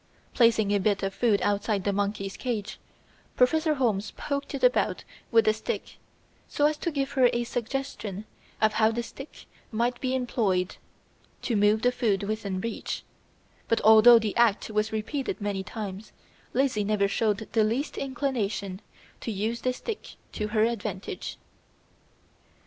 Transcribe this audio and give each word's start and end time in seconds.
Placing 0.33 0.71
a 0.73 0.79
bit 0.79 1.03
of 1.03 1.13
food 1.13 1.43
outside 1.43 1.85
his 1.85 1.93
monkey's 1.93 2.35
cage, 2.35 2.79
Professor 3.35 3.75
Holmes 3.75 4.09
"poked 4.17 4.55
it 4.55 4.63
about 4.63 5.03
with 5.29 5.45
the 5.45 5.53
stick 5.53 5.99
so 6.47 6.65
as 6.65 6.75
to 6.77 6.89
give 6.89 7.11
her 7.11 7.29
a 7.31 7.43
suggestion 7.43 8.25
of 8.61 8.73
how 8.73 8.89
the 8.89 9.03
stick 9.03 9.45
might 9.71 10.01
be 10.01 10.15
employed 10.15 10.77
to 11.43 11.55
move 11.55 11.83
the 11.83 11.91
food 11.91 12.23
within 12.23 12.59
reach, 12.61 13.03
but 13.67 13.79
although 13.81 14.17
the 14.17 14.35
act 14.37 14.71
was 14.71 14.91
repeated 14.91 15.39
many 15.39 15.61
times 15.63 16.11
Lizzie 16.51 16.83
never 16.83 17.07
showed 17.07 17.37
the 17.51 17.63
least 17.63 17.95
inclination 17.95 18.81
to 19.19 19.31
use 19.31 19.61
the 19.61 19.71
stick 19.71 20.15
to 20.31 20.47
her 20.47 20.63
advantage." 20.63 21.37